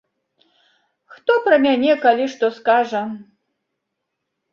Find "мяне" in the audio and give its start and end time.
1.65-1.91